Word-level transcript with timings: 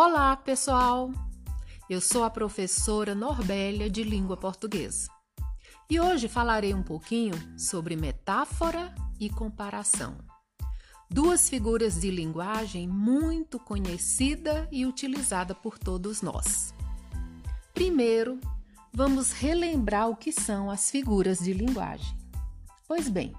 Olá, 0.00 0.36
pessoal! 0.36 1.10
Eu 1.90 2.00
sou 2.00 2.22
a 2.22 2.30
professora 2.30 3.16
Norbélia 3.16 3.90
de 3.90 4.04
Língua 4.04 4.36
Portuguesa 4.36 5.10
e 5.90 5.98
hoje 5.98 6.28
falarei 6.28 6.72
um 6.72 6.84
pouquinho 6.84 7.34
sobre 7.58 7.96
metáfora 7.96 8.94
e 9.18 9.28
comparação. 9.28 10.16
Duas 11.10 11.48
figuras 11.48 12.00
de 12.00 12.12
linguagem 12.12 12.86
muito 12.86 13.58
conhecida 13.58 14.68
e 14.70 14.86
utilizada 14.86 15.52
por 15.52 15.76
todos 15.76 16.22
nós. 16.22 16.72
Primeiro, 17.74 18.38
vamos 18.94 19.32
relembrar 19.32 20.08
o 20.08 20.14
que 20.14 20.30
são 20.30 20.70
as 20.70 20.92
figuras 20.92 21.40
de 21.40 21.52
linguagem. 21.52 22.16
Pois 22.86 23.08
bem, 23.08 23.34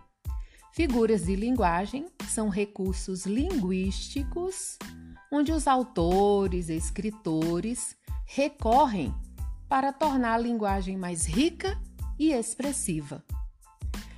figuras 0.74 1.24
de 1.24 1.38
linguagem 1.38 2.08
são 2.28 2.50
recursos 2.50 3.26
linguísticos 3.26 4.78
onde 5.32 5.52
os 5.52 5.68
autores 5.68 6.70
e 6.70 6.76
escritores 6.76 7.96
recorrem 8.26 9.14
para 9.68 9.94
tornar 9.94 10.34
a 10.34 10.38
linguagem 10.38 10.98
mais 10.98 11.26
rica 11.26 11.80
e 12.18 12.32
expressiva. 12.34 13.24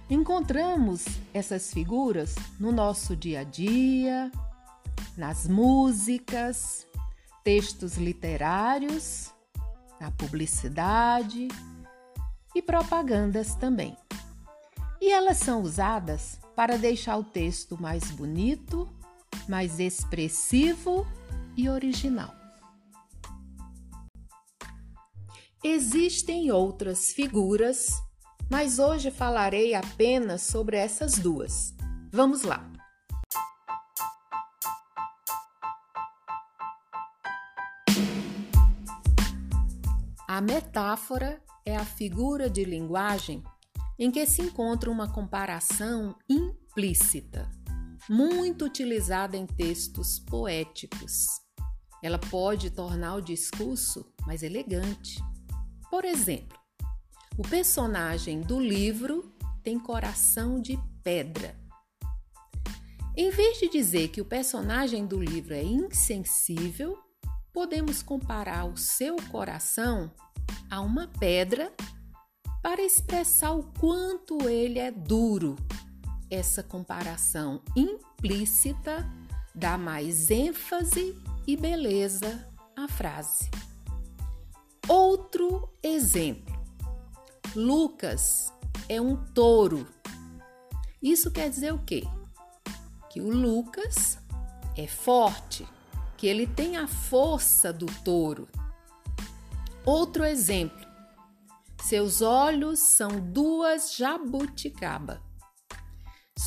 Encontramos 0.09 1.05
essas 1.33 1.71
figuras 1.71 2.35
no 2.59 2.71
nosso 2.71 3.15
dia 3.15 3.41
a 3.41 3.43
dia, 3.43 4.31
nas 5.17 5.47
músicas, 5.47 6.85
textos 7.43 7.97
literários, 7.97 9.31
na 9.99 10.11
publicidade 10.11 11.47
e 12.55 12.61
propagandas 12.61 13.55
também. 13.55 13.95
E 14.99 15.11
elas 15.11 15.37
são 15.37 15.61
usadas 15.61 16.39
para 16.55 16.77
deixar 16.77 17.17
o 17.17 17.23
texto 17.23 17.81
mais 17.81 18.11
bonito 18.11 18.87
mais 19.47 19.79
expressivo 19.79 21.05
e 21.55 21.69
original. 21.69 22.33
Existem 25.63 26.51
outras 26.51 27.11
figuras, 27.11 27.87
mas 28.49 28.79
hoje 28.79 29.11
falarei 29.11 29.75
apenas 29.75 30.41
sobre 30.41 30.75
essas 30.77 31.19
duas. 31.19 31.73
Vamos 32.11 32.41
lá! 32.41 32.67
A 40.27 40.41
metáfora 40.41 41.43
é 41.65 41.75
a 41.75 41.85
figura 41.85 42.49
de 42.49 42.63
linguagem 42.63 43.43
em 43.99 44.09
que 44.09 44.25
se 44.25 44.41
encontra 44.41 44.89
uma 44.89 45.11
comparação 45.11 46.15
implícita 46.27 47.60
muito 48.09 48.65
utilizada 48.65 49.37
em 49.37 49.45
textos 49.45 50.19
poéticos. 50.19 51.27
Ela 52.03 52.17
pode 52.17 52.71
tornar 52.71 53.15
o 53.15 53.21
discurso 53.21 54.11
mais 54.25 54.43
elegante. 54.43 55.23
Por 55.89 56.03
exemplo, 56.03 56.57
o 57.37 57.43
personagem 57.43 58.41
do 58.41 58.59
livro 58.59 59.33
tem 59.63 59.79
coração 59.79 60.59
de 60.59 60.79
pedra. 61.03 61.55
Em 63.15 63.29
vez 63.29 63.59
de 63.59 63.69
dizer 63.69 64.07
que 64.07 64.21
o 64.21 64.25
personagem 64.25 65.05
do 65.05 65.21
livro 65.21 65.53
é 65.53 65.63
insensível, 65.63 66.97
podemos 67.53 68.01
comparar 68.01 68.65
o 68.65 68.77
seu 68.77 69.15
coração 69.29 70.11
a 70.69 70.81
uma 70.81 71.07
pedra 71.07 71.71
para 72.63 72.81
expressar 72.81 73.51
o 73.51 73.63
quanto 73.79 74.47
ele 74.47 74.79
é 74.79 74.91
duro 74.91 75.55
essa 76.31 76.63
comparação 76.63 77.61
implícita 77.75 79.05
dá 79.53 79.77
mais 79.77 80.31
ênfase 80.31 81.21
e 81.45 81.57
beleza 81.57 82.47
à 82.75 82.87
frase. 82.87 83.51
Outro 84.87 85.69
exemplo: 85.83 86.57
Lucas 87.53 88.51
é 88.87 88.99
um 89.01 89.17
touro. 89.33 89.85
Isso 91.01 91.29
quer 91.29 91.49
dizer 91.49 91.73
o 91.73 91.79
quê? 91.79 92.03
Que 93.09 93.19
o 93.19 93.29
Lucas 93.29 94.17
é 94.77 94.87
forte, 94.87 95.67
que 96.15 96.27
ele 96.27 96.47
tem 96.47 96.77
a 96.77 96.87
força 96.87 97.73
do 97.73 97.87
touro. 98.03 98.47
Outro 99.85 100.23
exemplo: 100.23 100.87
seus 101.83 102.21
olhos 102.21 102.79
são 102.79 103.19
duas 103.19 103.95
jabuticaba. 103.95 105.21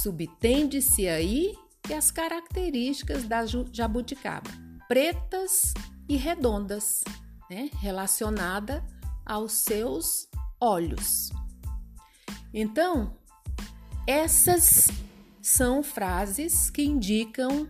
Subtende-se 0.04 1.08
aí 1.08 1.54
que 1.82 1.94
as 1.94 2.10
características 2.10 3.24
da 3.24 3.46
jabuticaba, 3.72 4.50
pretas 4.86 5.72
e 6.06 6.14
redondas, 6.14 7.02
né, 7.48 7.70
relacionada 7.80 8.84
aos 9.24 9.52
seus 9.52 10.28
olhos. 10.60 11.30
Então, 12.52 13.16
essas 14.06 14.88
são 15.40 15.82
frases 15.82 16.68
que 16.68 16.84
indicam 16.84 17.66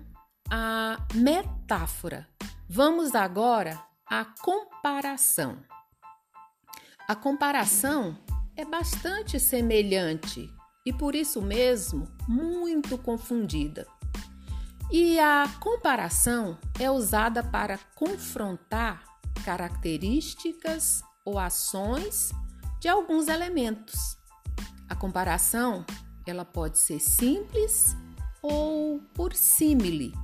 a 0.51 1.07
metáfora. 1.15 2.27
Vamos 2.69 3.15
agora 3.15 3.81
à 4.05 4.25
comparação. 4.25 5.63
A 7.07 7.15
comparação 7.15 8.19
é 8.57 8.65
bastante 8.65 9.39
semelhante 9.39 10.53
e 10.85 10.93
por 10.93 11.15
isso 11.15 11.41
mesmo 11.41 12.09
muito 12.29 12.99
confundida. 12.99 13.87
E 14.91 15.19
a 15.19 15.49
comparação 15.61 16.59
é 16.79 16.91
usada 16.91 17.43
para 17.43 17.79
confrontar 17.95 19.03
características 19.45 21.03
ou 21.25 21.39
ações 21.39 22.31
de 22.81 22.89
alguns 22.89 23.29
elementos. 23.29 24.19
A 24.89 24.95
comparação, 24.95 25.85
ela 26.27 26.45
pode 26.45 26.79
ser 26.79 27.01
simples 27.01 27.97
ou 28.43 29.01
por 29.15 29.35
símile, 29.35 30.15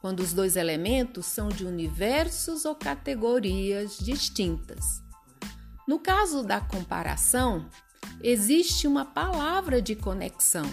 quando 0.00 0.20
os 0.20 0.32
dois 0.32 0.56
elementos 0.56 1.24
são 1.26 1.48
de 1.48 1.64
universos 1.64 2.64
ou 2.64 2.74
categorias 2.74 3.96
distintas. 3.96 5.02
No 5.86 6.00
caso 6.00 6.42
da 6.42 6.60
comparação, 6.60 7.68
existe 8.22 8.86
uma 8.86 9.04
palavra 9.04 9.80
de 9.80 9.94
conexão. 9.94 10.66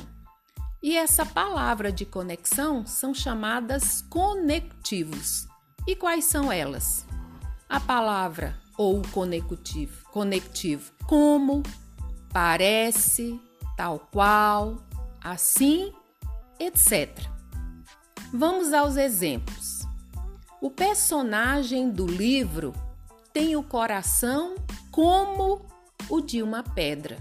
E 0.83 0.97
essa 0.97 1.25
palavra 1.25 1.91
de 1.91 2.05
conexão 2.05 2.85
são 2.85 3.13
chamadas 3.13 4.01
conectivos. 4.09 5.47
E 5.87 5.95
quais 5.95 6.25
são 6.25 6.51
elas? 6.51 7.05
A 7.69 7.79
palavra 7.79 8.59
ou 8.77 9.01
conectivo, 9.11 10.03
conectivo 10.11 10.91
como, 11.05 11.61
parece, 12.33 13.39
tal 13.77 13.99
qual, 14.11 14.77
assim, 15.23 15.93
etc. 16.59 17.19
Vamos 18.33 18.73
aos 18.73 18.95
exemplos. 18.95 19.81
O 20.59 20.71
personagem 20.71 21.91
do 21.91 22.05
livro 22.05 22.73
tem 23.33 23.55
o 23.55 23.63
coração 23.63 24.55
como 24.91 25.70
o 26.11 26.19
de 26.19 26.43
uma 26.43 26.61
pedra. 26.61 27.17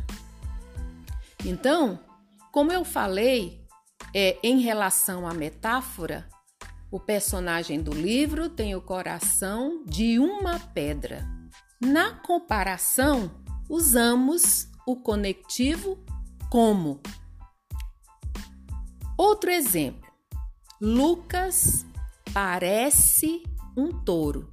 Então, 1.44 2.00
como 2.50 2.72
eu 2.72 2.84
falei, 2.84 3.64
é, 4.12 4.36
em 4.42 4.60
relação 4.60 5.26
à 5.28 5.32
metáfora, 5.32 6.28
o 6.90 6.98
personagem 6.98 7.80
do 7.80 7.92
livro 7.92 8.48
tem 8.48 8.74
o 8.74 8.82
coração 8.82 9.84
de 9.86 10.18
uma 10.18 10.58
pedra. 10.58 11.24
Na 11.80 12.16
comparação, 12.16 13.30
usamos 13.68 14.68
o 14.84 14.96
conectivo 14.96 16.04
como. 16.50 17.00
Outro 19.16 19.50
exemplo: 19.50 20.10
Lucas 20.80 21.86
parece 22.34 23.44
um 23.76 23.92
touro. 24.02 24.52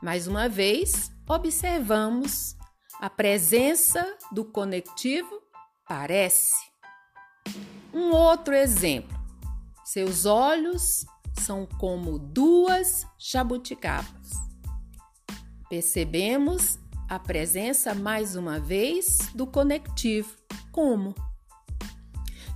Mais 0.00 0.28
uma 0.28 0.48
vez, 0.48 1.10
observamos 1.28 2.55
a 3.00 3.10
presença 3.10 4.16
do 4.32 4.44
conectivo 4.44 5.42
parece. 5.86 6.56
Um 7.92 8.10
outro 8.10 8.54
exemplo: 8.54 9.16
seus 9.84 10.24
olhos 10.24 11.04
são 11.38 11.66
como 11.78 12.18
duas 12.18 13.06
jabuticabas. 13.18 14.30
Percebemos 15.68 16.78
a 17.08 17.18
presença 17.18 17.94
mais 17.94 18.34
uma 18.34 18.58
vez 18.58 19.18
do 19.34 19.46
conectivo 19.46 20.34
como. 20.72 21.14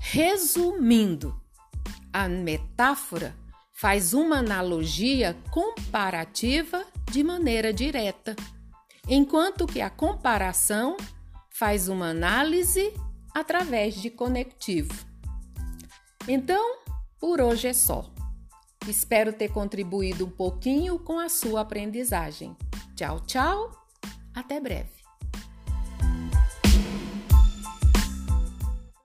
Resumindo, 0.00 1.38
a 2.12 2.28
metáfora 2.28 3.36
faz 3.72 4.14
uma 4.14 4.38
analogia 4.38 5.36
comparativa 5.50 6.84
de 7.10 7.22
maneira 7.22 7.72
direta 7.72 8.34
enquanto 9.10 9.66
que 9.66 9.80
a 9.80 9.90
comparação 9.90 10.96
faz 11.50 11.88
uma 11.88 12.10
análise 12.10 12.94
através 13.34 13.96
de 13.96 14.08
conectivo. 14.08 14.94
Então, 16.28 16.76
por 17.18 17.40
hoje 17.40 17.66
é 17.66 17.72
só. 17.72 18.08
Espero 18.86 19.32
ter 19.32 19.48
contribuído 19.48 20.24
um 20.24 20.30
pouquinho 20.30 20.96
com 21.00 21.18
a 21.18 21.28
sua 21.28 21.62
aprendizagem. 21.62 22.56
Tchau, 22.94 23.20
tchau. 23.26 23.72
Até 24.32 24.60
breve. 24.60 24.99